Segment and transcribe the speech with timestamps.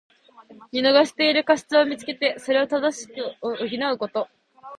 [0.71, 3.07] 見逃している過失をみつけて、それを正し
[3.39, 4.27] 補うこと。